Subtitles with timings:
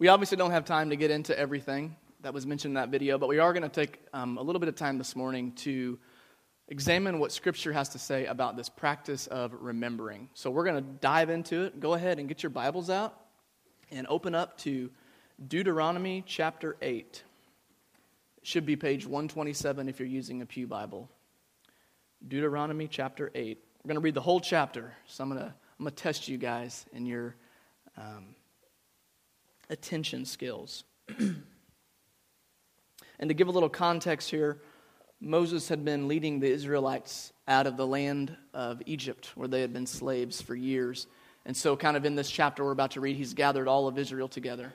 [0.00, 3.18] We obviously don't have time to get into everything that was mentioned in that video,
[3.18, 5.98] but we are going to take um, a little bit of time this morning to
[6.68, 10.30] examine what Scripture has to say about this practice of remembering.
[10.32, 11.80] So we're going to dive into it.
[11.80, 13.14] Go ahead and get your Bibles out
[13.90, 14.88] and open up to
[15.46, 17.22] Deuteronomy chapter 8.
[18.38, 21.10] It should be page 127 if you're using a Pew Bible.
[22.26, 23.58] Deuteronomy chapter 8.
[23.84, 26.26] We're going to read the whole chapter, so I'm going to, I'm going to test
[26.26, 27.34] you guys in your.
[27.98, 28.34] Um,
[29.70, 30.84] attention skills.
[31.18, 31.42] and
[33.28, 34.60] to give a little context here,
[35.20, 39.72] Moses had been leading the Israelites out of the land of Egypt, where they had
[39.72, 41.06] been slaves for years.
[41.46, 43.98] And so, kind of in this chapter we're about to read, he's gathered all of
[43.98, 44.74] Israel together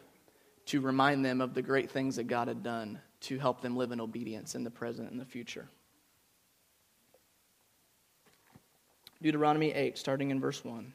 [0.68, 3.92] to remind them of the great things that God had done to help them live
[3.92, 5.68] in obedience in the present and the future.
[9.22, 10.94] Deuteronomy 8, starting in verse 1.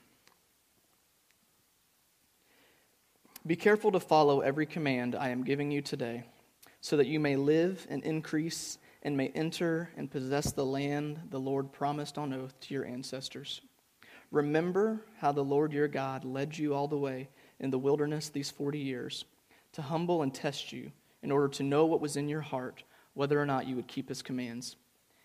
[3.46, 6.24] Be careful to follow every command I am giving you today,
[6.82, 11.40] so that you may live and increase and may enter and possess the land the
[11.40, 13.62] Lord promised on oath to your ancestors.
[14.30, 18.50] Remember how the Lord your God led you all the way in the wilderness these
[18.50, 19.24] 40 years
[19.72, 20.92] to humble and test you
[21.22, 22.82] in order to know what was in your heart,
[23.14, 24.76] whether or not you would keep his commands.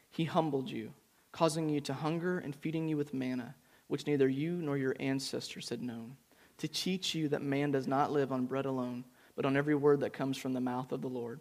[0.09, 0.93] He humbled you,
[1.33, 3.55] causing you to hunger and feeding you with manna,
[3.87, 6.15] which neither you nor your ancestors had known
[6.57, 9.99] to teach you that man does not live on bread alone, but on every word
[9.99, 11.39] that comes from the mouth of the Lord.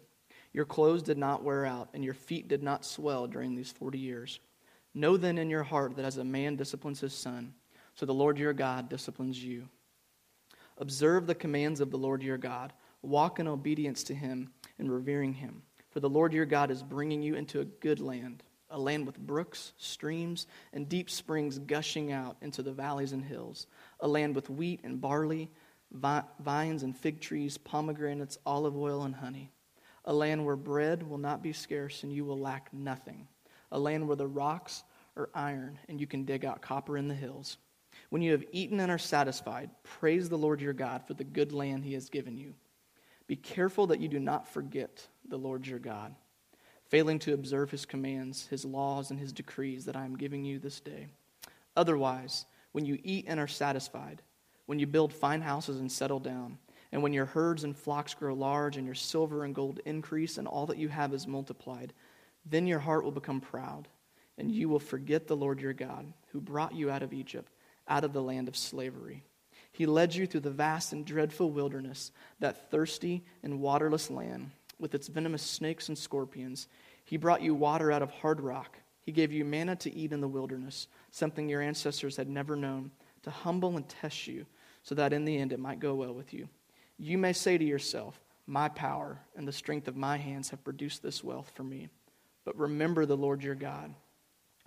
[0.51, 3.99] Your clothes did not wear out, and your feet did not swell during these forty
[3.99, 4.39] years.
[4.93, 7.53] Know then in your heart that as a man disciplines his son,
[7.95, 9.67] so the Lord your God disciplines you.
[10.77, 15.33] Observe the commands of the Lord your God, walk in obedience to him and revering
[15.33, 15.61] him.
[15.89, 18.43] For the Lord your God is bringing you into a good land,
[18.75, 23.67] a land with brooks, streams, and deep springs gushing out into the valleys and hills
[24.01, 25.49] a land with wheat and barley,
[25.91, 29.49] vines and fig trees, pomegranates, olive oil, and honey.
[30.03, 33.27] A land where bread will not be scarce and you will lack nothing.
[33.71, 34.83] A land where the rocks
[35.15, 37.57] are iron and you can dig out copper in the hills.
[38.09, 41.53] When you have eaten and are satisfied, praise the Lord your God for the good
[41.53, 42.53] land he has given you.
[43.25, 46.13] Be careful that you do not forget the Lord your God,
[46.89, 50.59] failing to observe his commands, his laws, and his decrees that I am giving you
[50.59, 51.07] this day.
[51.75, 54.21] Otherwise, when you eat and are satisfied,
[54.65, 56.57] when you build fine houses and settle down,
[56.91, 60.47] and when your herds and flocks grow large, and your silver and gold increase, and
[60.47, 61.93] all that you have is multiplied,
[62.45, 63.87] then your heart will become proud,
[64.37, 67.51] and you will forget the Lord your God, who brought you out of Egypt,
[67.87, 69.23] out of the land of slavery.
[69.71, 74.95] He led you through the vast and dreadful wilderness, that thirsty and waterless land, with
[74.95, 76.67] its venomous snakes and scorpions.
[77.03, 78.77] He brought you water out of hard rock.
[79.01, 82.91] He gave you manna to eat in the wilderness something your ancestors had never known,
[83.23, 84.45] to humble and test you,
[84.83, 86.47] so that in the end it might go well with you.
[86.97, 91.03] You may say to yourself, My power and the strength of my hands have produced
[91.03, 91.89] this wealth for me.
[92.43, 93.93] But remember the Lord your God,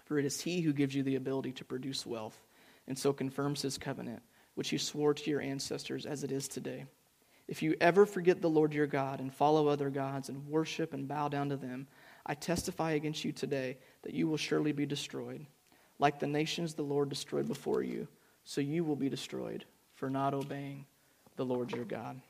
[0.05, 2.39] for it is he who gives you the ability to produce wealth,
[2.87, 4.23] and so confirms his covenant,
[4.55, 6.87] which he swore to your ancestors as it is today.
[7.49, 11.09] If you ever forget the Lord your God and follow other gods and worship and
[11.09, 11.87] bow down to them,
[12.27, 15.47] I testify against you today that you will surely be destroyed
[15.99, 18.07] like the nations the Lord destroyed before you,
[18.45, 19.65] so you will be destroyed
[19.95, 20.87] for not obeying
[21.37, 22.21] the Lord your God.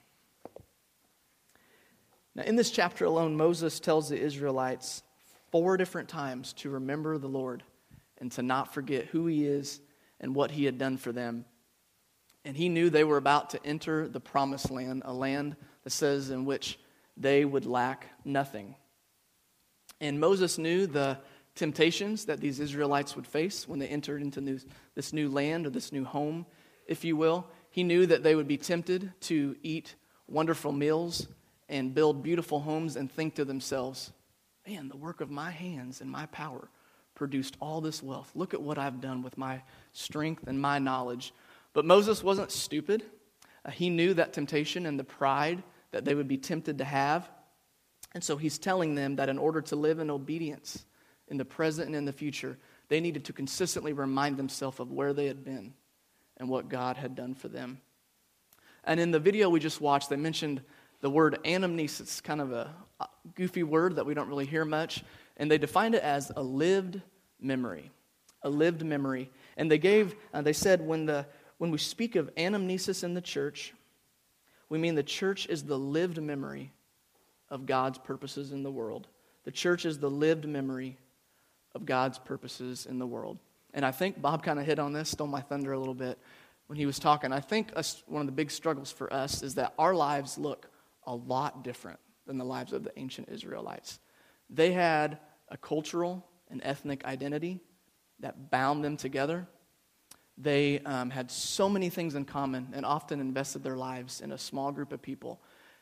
[2.35, 5.03] Now, in this chapter alone, Moses tells the Israelites
[5.51, 7.63] four different times to remember the Lord
[8.19, 9.81] and to not forget who he is
[10.21, 11.45] and what he had done for them.
[12.45, 16.31] And he knew they were about to enter the promised land, a land that says
[16.31, 16.79] in which
[17.17, 18.77] they would lack nothing.
[20.01, 21.19] And Moses knew the
[21.57, 24.61] temptations that these Israelites would face when they entered into
[24.95, 26.47] this new land or this new home,
[26.87, 27.47] if you will.
[27.71, 29.97] He knew that they would be tempted to eat
[30.29, 31.27] wonderful meals
[31.69, 34.13] and build beautiful homes and think to themselves,
[34.67, 36.69] man, the work of my hands and my power
[37.15, 38.31] produced all this wealth.
[38.35, 39.63] Look at what I've done with my
[39.93, 41.35] strength and my knowledge.
[41.79, 43.05] But Moses wasn't stupid.
[43.65, 45.63] Uh, he knew that temptation and the pride
[45.93, 47.31] that they would be tempted to have.
[48.15, 50.85] And so he's telling them that in order to live in obedience,
[51.29, 52.59] in the present and in the future,
[52.89, 55.73] they needed to consistently remind themselves of where they had been
[56.37, 57.81] and what God had done for them.
[58.83, 60.61] And in the video we just watched, they mentioned
[61.01, 62.75] the word anamnesis, It's kind of a
[63.37, 65.05] goofy word that we don't really hear much.
[65.37, 67.01] And they defined it as a lived
[67.41, 67.93] memory.
[68.43, 69.31] A lived memory.
[69.57, 71.25] And they gave, uh, they said, when, the,
[71.59, 73.75] when we speak of anamnesis in the church,
[74.69, 76.73] we mean the church is the lived memory
[77.51, 79.07] of God's purposes in the world.
[79.45, 80.99] The church is the lived memory
[81.75, 83.39] of God's purposes in the world.
[83.75, 86.19] And I think Bob kind of hit on this, stole my thunder a little bit.
[86.69, 87.33] when he was talking.
[87.33, 90.71] I think us, one of the big struggles for us is that our lives look
[91.07, 93.99] a lot different than the lives of the ancient Israelites.
[94.51, 95.19] They had
[95.49, 97.61] a cultural and ethnic identity
[98.21, 99.47] that bound them together.
[100.41, 104.39] They um, had so many things in common and often invested their lives in a
[104.39, 105.41] small group of people.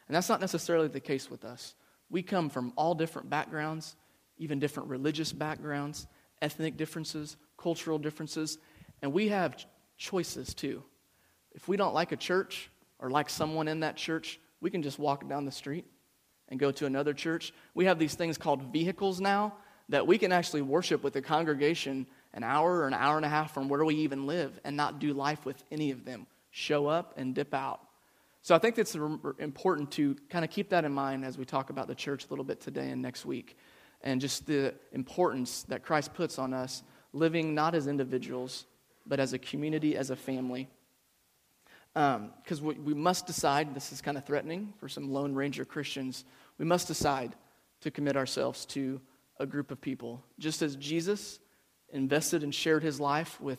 [0.09, 1.75] And that's not necessarily the case with us.
[2.09, 3.97] We come from all different backgrounds,
[4.39, 6.07] even different religious backgrounds,
[6.41, 8.59] ethnic differences, cultural differences,
[9.03, 9.67] and we have
[9.99, 10.83] choices too.
[11.55, 14.99] If we don't like a church or like someone in that church, we can just
[14.99, 15.85] walk down the street
[16.49, 17.53] and go to another church.
[17.75, 19.55] We have these things called vehicles now
[19.89, 22.07] that we can actually worship with the congregation
[22.37, 25.01] an hour or an hour and a half from where we even live and not
[25.01, 26.27] do life with any of them.
[26.51, 27.81] Show up and dip out.
[28.43, 28.95] So I think it's
[29.41, 32.29] important to kind of keep that in mind as we talk about the church a
[32.29, 33.57] little bit today and next week
[34.03, 38.67] and just the importance that Christ puts on us living not as individuals,
[39.07, 40.69] but as a community, as a family.
[41.95, 45.65] Because um, we, we must decide, this is kind of threatening for some Lone Ranger
[45.65, 46.25] Christians,
[46.59, 47.35] we must decide
[47.81, 49.01] to commit ourselves to
[49.41, 50.23] a group of people.
[50.39, 51.41] Just as Jesus
[51.97, 53.59] invested and shared his life with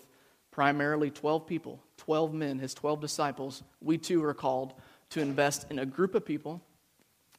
[0.51, 4.73] primarily 12 people, 12 men, his 12 disciples, we too are called
[5.09, 6.61] to invest in a group of people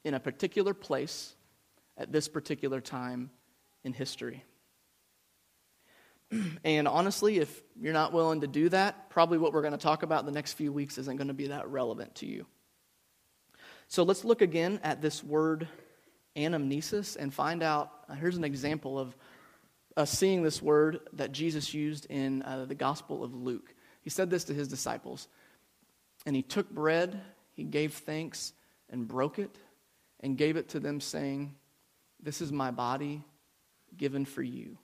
[0.05, 1.35] in a particular place
[1.97, 3.31] at this particular time
[3.85, 4.45] in history.
[6.62, 10.03] And honestly, if you're not willing to do that, probably what we're going to talk
[10.03, 12.45] about the next few weeks isn't going to be that relevant to you.
[13.87, 15.67] So let's look again at this word
[16.37, 17.91] anamnesis and find out.
[18.21, 19.17] Here's an example of
[19.99, 23.75] uh, seeing this word that Jesus used in uh, the Gospel of Luke.
[24.00, 25.27] He said this to his disciples
[26.25, 27.21] And he took bread,
[27.56, 28.53] he gave thanks,
[28.89, 29.59] and broke it,
[30.21, 31.53] and gave it to them, saying,
[32.23, 33.25] This is my body
[33.97, 34.79] given for you.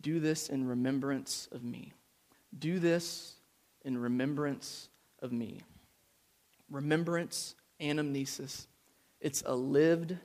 [0.00, 1.92] Do this in remembrance of me.
[2.56, 3.34] Do this
[3.84, 4.90] in remembrance
[5.22, 5.60] of me.
[6.70, 8.68] Remembrance, anamnesis,
[9.20, 10.16] it's a lived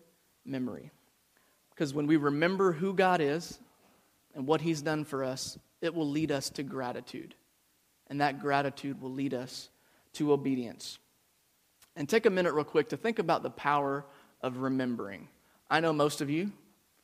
[0.46, 0.92] memory.
[1.72, 3.58] Because when we remember who God is
[4.36, 7.36] and what He's done for us, it will lead us to gratitude.
[8.08, 9.70] And that gratitude will lead us
[10.14, 10.98] to obedience.
[11.96, 14.06] And take a minute, real quick, to think about the power
[14.42, 15.28] of remembering.
[15.70, 16.52] I know most of you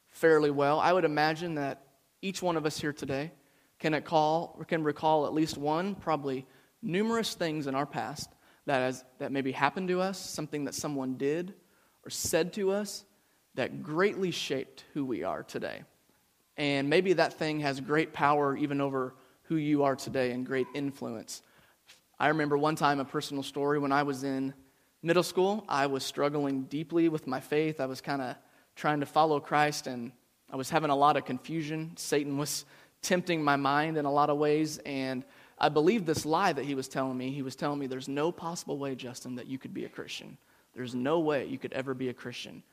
[0.09, 0.79] fairly well.
[0.79, 1.83] I would imagine that
[2.21, 3.31] each one of us here today
[3.79, 6.45] can recall, can recall at least one, probably
[6.81, 8.29] numerous things in our past
[8.65, 11.53] that, has, that maybe happened to us, something that someone did
[12.05, 13.03] or said to us
[13.55, 15.83] that greatly shaped who we are today.
[16.57, 19.13] And maybe that thing has great power even over
[19.43, 21.41] who you are today and great influence.
[22.19, 24.53] I remember one time a personal story when I was in
[25.03, 25.65] middle school.
[25.67, 27.79] I was struggling deeply with my faith.
[27.79, 28.35] I was kind of
[28.75, 30.11] trying to follow Christ and
[30.51, 31.91] I was having a lot of confusion.
[31.97, 32.65] Satan was
[33.01, 35.23] tempting my mind in a lot of ways, and
[35.57, 37.31] I believed this lie that he was telling me.
[37.31, 40.37] He was telling me, There's no possible way, Justin, that you could be a Christian.
[40.73, 42.63] There's no way you could ever be a Christian.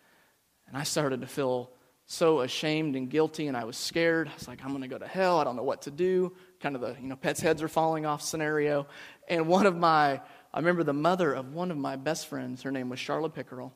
[0.66, 1.70] And I started to feel
[2.06, 4.28] so ashamed and guilty, and I was scared.
[4.28, 5.38] I was like, I'm going to go to hell.
[5.38, 6.32] I don't know what to do.
[6.60, 8.86] Kind of the, you know, pets' heads are falling off scenario.
[9.28, 10.20] And one of my,
[10.52, 13.72] I remember the mother of one of my best friends, her name was Charlotte Pickerel.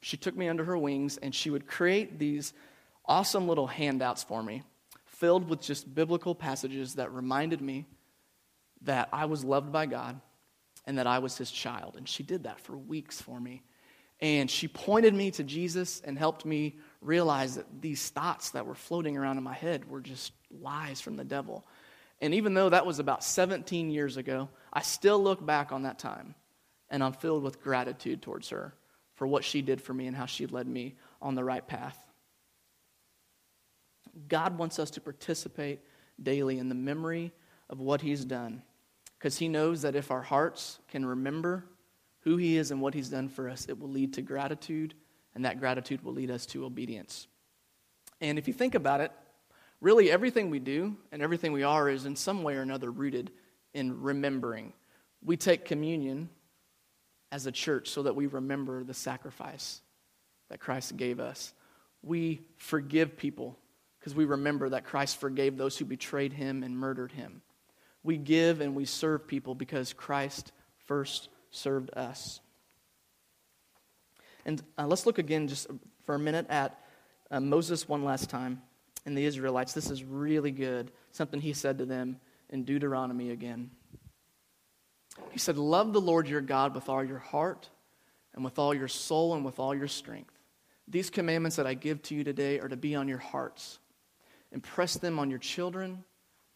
[0.00, 2.52] She took me under her wings, and she would create these
[3.04, 4.62] awesome little handouts for me
[5.18, 7.84] filled with just biblical passages that reminded me
[8.82, 10.20] that I was loved by God
[10.86, 11.96] and that I was his child.
[11.96, 13.62] And she did that for weeks for me.
[14.20, 18.74] And she pointed me to Jesus and helped me realize that these thoughts that were
[18.74, 21.64] floating around in my head were just lies from the devil.
[22.20, 25.98] And even though that was about 17 years ago, I still look back on that
[25.98, 26.34] time
[26.90, 28.74] and I'm filled with gratitude towards her
[29.14, 31.98] for what she did for me and how she led me on the right path.
[34.28, 35.80] God wants us to participate
[36.20, 37.32] daily in the memory
[37.70, 38.62] of what He's done
[39.18, 41.64] because He knows that if our hearts can remember
[42.20, 44.94] who He is and what He's done for us, it will lead to gratitude,
[45.34, 47.26] and that gratitude will lead us to obedience.
[48.20, 49.12] And if you think about it,
[49.80, 53.30] really everything we do and everything we are is in some way or another rooted
[53.74, 54.72] in remembering.
[55.24, 56.28] We take communion
[57.30, 59.80] as a church so that we remember the sacrifice
[60.48, 61.52] that Christ gave us.
[62.02, 63.58] We forgive people
[63.98, 67.42] because we remember that Christ forgave those who betrayed him and murdered him.
[68.02, 70.52] We give and we serve people because Christ
[70.86, 72.40] first served us.
[74.48, 75.66] And uh, let's look again just
[76.04, 76.80] for a minute at
[77.30, 78.62] uh, Moses one last time
[79.04, 79.74] and the Israelites.
[79.74, 80.90] This is really good.
[81.12, 82.16] Something he said to them
[82.48, 83.70] in Deuteronomy again.
[85.32, 87.68] He said, Love the Lord your God with all your heart
[88.32, 90.32] and with all your soul and with all your strength.
[90.88, 93.80] These commandments that I give to you today are to be on your hearts.
[94.50, 96.04] Impress them on your children.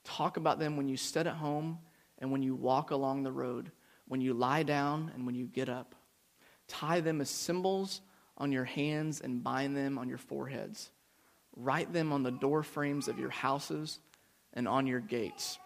[0.03, 1.79] Talk about them when you sit at home
[2.21, 3.71] and when you walk along the road,
[4.09, 5.95] when you lie down and when you get up.
[6.73, 8.01] Tie them as symbols
[8.39, 10.91] on your hands and bind them on your foreheads.
[11.55, 13.99] Write them on the door frames of your houses
[14.55, 15.59] and on your gates.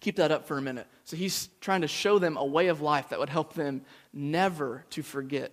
[0.00, 0.86] Keep that up for a minute.
[1.04, 4.84] So he's trying to show them a way of life that would help them never
[4.90, 5.50] to forget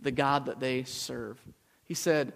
[0.00, 1.40] the God that they serve.
[1.84, 2.32] He said,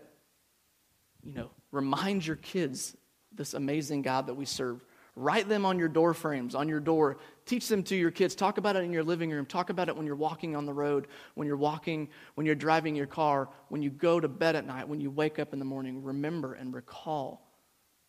[1.24, 2.96] you know, remind your kids
[3.32, 4.84] this amazing God that we serve.
[5.18, 7.16] Write them on your door frames, on your door.
[7.46, 8.34] Teach them to your kids.
[8.34, 9.46] Talk about it in your living room.
[9.46, 12.94] Talk about it when you're walking on the road, when you're walking, when you're driving
[12.94, 15.64] your car, when you go to bed at night, when you wake up in the
[15.64, 16.04] morning.
[16.04, 17.50] Remember and recall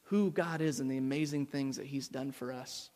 [0.04, 2.90] who God is and the amazing things that He's done for us.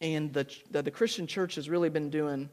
[0.00, 2.48] And the, the, the Christian church has really been doing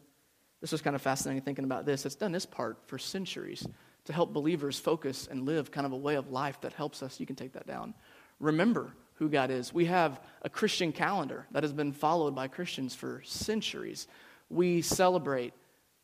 [0.61, 2.07] this was kind of fascinating thinking about this.
[2.07, 3.67] It's done this part for centuries
[4.05, 7.19] to help believers focus and live kind of a way of life that helps us.
[7.19, 7.93] You can take that down.
[8.39, 9.73] Remember who God is.
[9.73, 14.07] We have a Christian calendar that has been followed by Christians for centuries.
[14.49, 15.53] We celebrate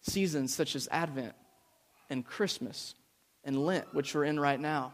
[0.02, 1.34] seasons such as Advent
[2.10, 2.96] and Christmas
[3.44, 4.94] and Lent, which we're in right now,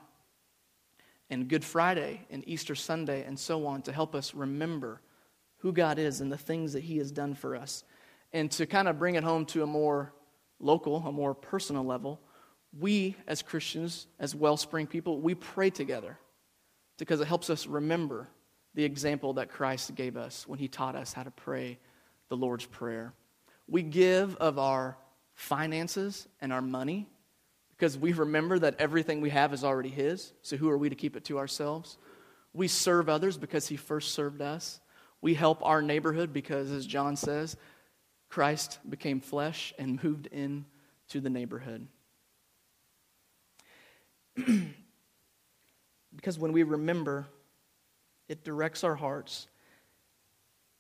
[1.30, 5.02] and Good Friday and Easter Sunday and so on to help us remember
[5.58, 7.84] who God is and the things that He has done for us.
[8.34, 10.14] And to kind of bring it home to a more
[10.60, 12.20] local, a more personal level,
[12.78, 16.18] we as Christians, as Wellspring people, we pray together
[16.98, 18.28] because it helps us remember
[18.74, 21.80] the example that Christ gave us when he taught us how to pray
[22.30, 23.14] the Lord's Prayer.
[23.68, 24.98] We give of our
[25.34, 27.08] finances and our money
[27.78, 30.34] because we remember that everything we have is already His.
[30.42, 31.98] So who are we to keep it to ourselves?
[32.54, 34.80] We serve others because He first served us.
[35.22, 37.56] We help our neighborhood because, as John says,
[38.30, 40.66] Christ became flesh and moved in
[41.10, 41.88] to the neighborhood.
[46.18, 47.28] because when we remember,
[48.28, 49.48] it directs our hearts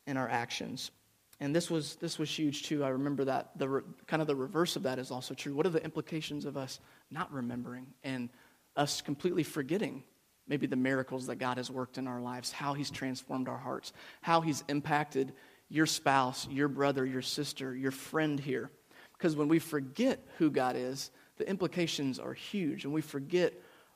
[0.05, 0.91] and our actions.
[1.39, 2.83] And this was, this was huge too.
[2.83, 3.51] I remember that.
[3.57, 5.53] The re, kind of the reverse of that is also true.
[5.55, 6.79] What are the implications of us
[7.11, 8.29] not remembering and
[8.75, 10.03] us completely forgetting
[10.47, 13.93] maybe the miracles that God has worked in our lives, how He's transformed our hearts,
[14.21, 15.33] how He's impacted
[15.69, 18.71] your spouse, your brother, your sister, your friend here?
[19.13, 23.53] Because when we forget who God is, the implications are huge, and we forget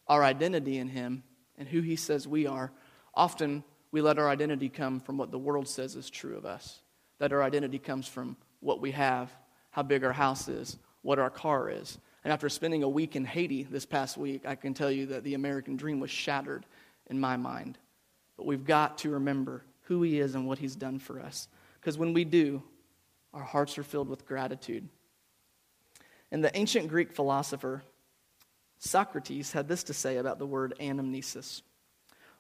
[0.08, 1.24] our identity in Him
[1.62, 2.72] and who He says we are.
[3.14, 6.80] Often we let our identity come from what the world says is true of us,
[7.20, 9.32] that our identity comes from what we have,
[9.70, 12.00] how big our house is, what our car is.
[12.24, 15.24] And after spending a week in Haiti this past week, I can tell you that
[15.24, 16.66] the American dream was shattered
[17.12, 17.78] in my mind.
[18.38, 21.48] But we've got to remember who He is and what He's done for us.
[21.80, 22.64] Because when we do,
[23.36, 24.90] our hearts are filled with gratitude.
[26.32, 27.84] And the ancient Greek philosopher
[28.84, 31.62] Socrates had this to say about the word anamnesis.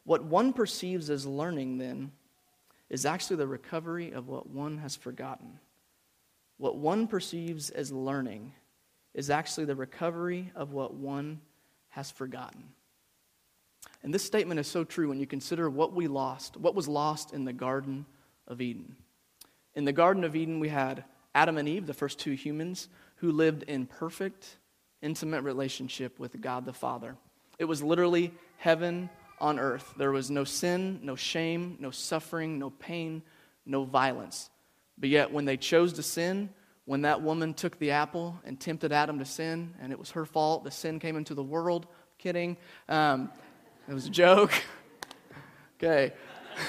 [0.05, 2.13] What one perceives as learning, then,
[2.89, 5.59] is actually the recovery of what one has forgotten.
[6.57, 8.53] What one perceives as learning
[9.13, 11.41] is actually the recovery of what one
[11.89, 12.69] has forgotten.
[14.01, 17.33] And this statement is so true when you consider what we lost, what was lost
[17.33, 18.07] in the Garden
[18.47, 18.95] of Eden.
[19.75, 21.03] In the Garden of Eden, we had
[21.35, 24.57] Adam and Eve, the first two humans, who lived in perfect,
[25.01, 27.15] intimate relationship with God the Father.
[27.59, 29.93] It was literally heaven on earth.
[29.97, 33.23] There was no sin, no shame, no suffering, no pain,
[33.65, 34.49] no violence.
[34.97, 36.49] But yet, when they chose to sin,
[36.85, 40.25] when that woman took the apple and tempted Adam to sin, and it was her
[40.25, 41.87] fault, the sin came into the world.
[42.17, 42.57] Kidding.
[42.87, 43.31] Um,
[43.87, 44.51] it was a joke.
[45.77, 46.13] okay.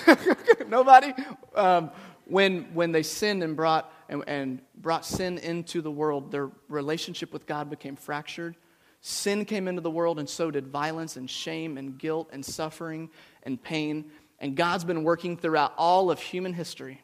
[0.69, 1.12] Nobody?
[1.55, 1.91] Um,
[2.25, 7.33] when, when they sinned and brought, and, and brought sin into the world, their relationship
[7.33, 8.57] with God became fractured.
[9.00, 13.11] Sin came into the world, and so did violence and shame and guilt and suffering
[13.42, 14.11] and pain.
[14.38, 17.00] And God's been working throughout all of human history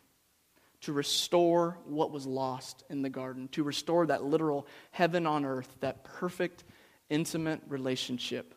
[0.82, 5.74] to restore what was lost in the garden, to restore that literal heaven on earth,
[5.80, 6.62] that perfect,
[7.08, 8.54] intimate relationship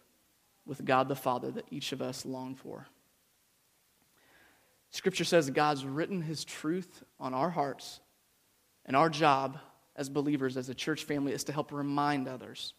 [0.66, 2.86] with God the Father that each of us long for.
[4.92, 8.02] Scripture says God's written his truth on our hearts,
[8.86, 9.60] and our job
[9.96, 12.74] as believers, as a church family, is to help remind others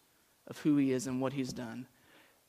[0.47, 1.87] of who he is and what he's done.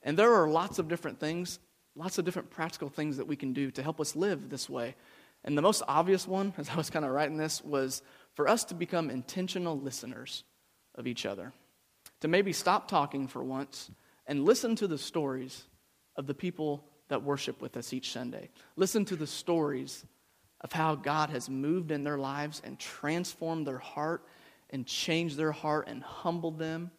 [0.02, 1.58] And there are lots of different things,
[1.94, 4.96] lots of different practical things that we can do to help us live this way.
[5.44, 8.02] And the most obvious one, as I was kind of writing this, was
[8.34, 10.44] for us to become intentional listeners
[10.94, 11.52] of each other.
[12.20, 13.90] To maybe stop talking for once
[14.26, 15.64] and listen to the stories
[16.16, 18.50] of the people that worship with us each Sunday.
[18.76, 20.04] Listen to the stories
[20.64, 24.24] of how God has moved in their lives and transformed their heart
[24.70, 26.90] and changed their heart and humbled them.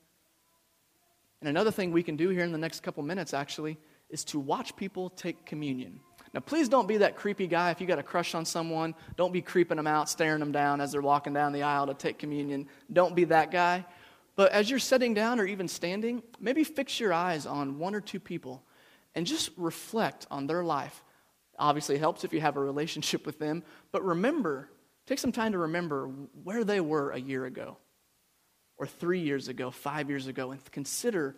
[1.41, 3.77] And another thing we can do here in the next couple minutes, actually,
[4.09, 5.99] is to watch people take communion.
[6.31, 7.71] Now, please don't be that creepy guy.
[7.71, 10.79] If you got a crush on someone, don't be creeping them out, staring them down
[10.79, 12.67] as they're walking down the aisle to take communion.
[12.93, 13.83] Don't be that guy.
[14.35, 18.01] But as you're sitting down or even standing, maybe fix your eyes on one or
[18.01, 18.63] two people
[19.15, 21.01] and just reflect on their life.
[21.57, 24.69] Obviously, helps if you have a relationship with them, but remember,
[25.05, 26.07] take some time to remember
[26.43, 27.77] where they were a year ago,
[28.77, 31.35] or three years ago, five years ago, and consider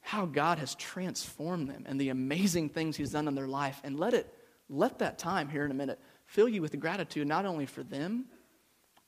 [0.00, 3.80] how God has transformed them and the amazing things He's done in their life.
[3.84, 4.32] And let it,
[4.68, 8.26] let that time here in a minute fill you with gratitude, not only for them,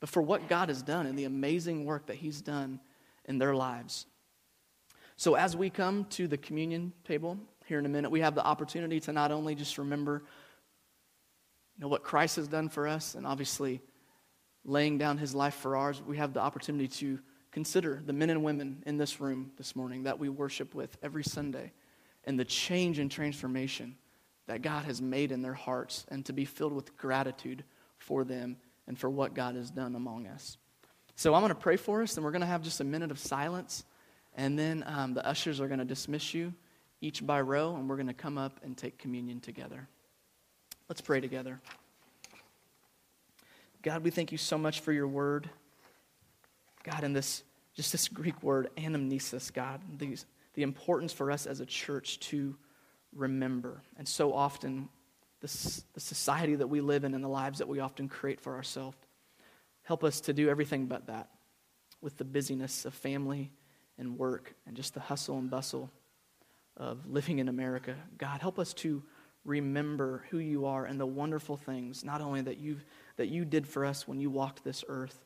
[0.01, 2.81] but for what God has done and the amazing work that He's done
[3.25, 4.07] in their lives.
[5.17, 7.39] So, as we come to the communion table
[7.73, 10.23] here in a minute, we have the opportunity to not only just remember
[11.75, 13.81] you know, what Christ has done for us and obviously
[14.63, 17.19] laying down his life for ours, we have the opportunity to
[17.51, 21.25] consider the men and women in this room this morning that we worship with every
[21.25, 21.73] Sunday
[22.25, 23.97] and the change and transformation
[24.49, 27.65] that God has made in their hearts and to be filled with gratitude
[27.97, 30.59] for them and for what God has done among us.
[31.15, 33.11] So I'm going to pray for us, and we're going to have just a minute
[33.11, 33.85] of silence,
[34.35, 36.53] and then um, the ushers are going to dismiss you
[37.03, 39.89] each by row, and we're going to come up and take communion together.
[40.89, 41.61] Let's pray together.
[43.83, 45.51] God, we thank you so much for your word.
[46.85, 47.43] God, in this,
[47.75, 52.57] just this Greek word, anamnesis, God, these, the importance for us as a church to
[53.13, 53.83] remember.
[53.99, 54.89] And so often,
[55.41, 58.55] this, the society that we live in and the lives that we often create for
[58.55, 58.97] ourselves,
[59.83, 61.29] help us to do everything but that
[62.01, 63.51] with the busyness of family
[63.99, 65.91] and work and just the hustle and bustle
[66.77, 67.97] of living in America.
[68.19, 69.03] God, help us to
[69.45, 72.79] remember who you are and the wonderful things, not only that, you
[73.17, 75.25] that you did for us when you walked this earth,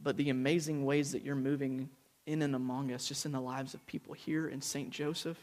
[0.00, 1.88] but the amazing ways that you're moving
[2.26, 4.90] in and among us, just in the lives of people here in St.
[4.90, 5.38] Joseph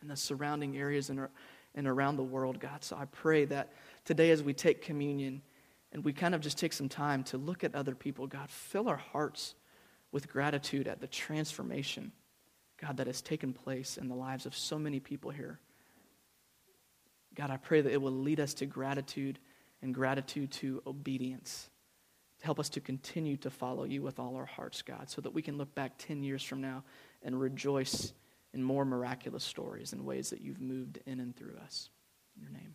[0.00, 1.26] and the surrounding areas and,
[1.74, 2.84] and around the world, God.
[2.84, 3.72] So I pray that
[4.04, 5.42] today as we take communion
[5.92, 8.88] and we kind of just take some time to look at other people, God, fill
[8.88, 9.54] our hearts
[10.12, 12.12] with gratitude at the transformation,
[12.80, 15.58] God, that has taken place in the lives of so many people here.
[17.34, 19.38] God, I pray that it will lead us to gratitude
[19.82, 21.70] and gratitude to obedience
[22.38, 25.32] to help us to continue to follow you with all our hearts, God, so that
[25.32, 26.84] we can look back 10 years from now
[27.22, 28.12] and rejoice
[28.52, 31.90] in more miraculous stories and ways that you've moved in and through us.
[32.36, 32.74] In your name.